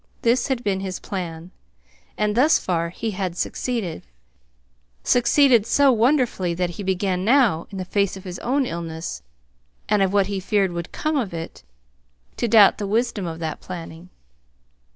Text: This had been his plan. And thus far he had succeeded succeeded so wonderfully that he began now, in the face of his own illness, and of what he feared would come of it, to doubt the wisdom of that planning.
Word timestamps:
This 0.23 0.47
had 0.47 0.63
been 0.63 0.79
his 0.79 0.99
plan. 0.99 1.51
And 2.17 2.35
thus 2.35 2.57
far 2.57 2.89
he 2.89 3.11
had 3.11 3.37
succeeded 3.37 4.01
succeeded 5.03 5.67
so 5.67 5.91
wonderfully 5.91 6.55
that 6.55 6.71
he 6.71 6.81
began 6.81 7.23
now, 7.23 7.67
in 7.69 7.77
the 7.77 7.85
face 7.85 8.17
of 8.17 8.23
his 8.23 8.39
own 8.39 8.65
illness, 8.65 9.21
and 9.87 10.01
of 10.01 10.11
what 10.11 10.25
he 10.25 10.39
feared 10.39 10.71
would 10.71 10.91
come 10.91 11.17
of 11.17 11.35
it, 11.35 11.61
to 12.37 12.47
doubt 12.47 12.79
the 12.79 12.87
wisdom 12.87 13.27
of 13.27 13.37
that 13.41 13.61
planning. 13.61 14.09